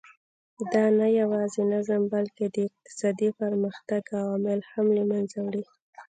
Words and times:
دا 0.71 0.85
نه 0.99 1.07
یوازې 1.21 1.61
نظم 1.73 2.01
بلکې 2.13 2.45
د 2.55 2.57
اقتصادي 2.67 3.29
پرمختګ 3.41 4.01
عوامل 4.19 4.59
هم 4.71 4.85
له 4.97 5.03
منځه 5.11 5.37
وړي. 5.45 5.63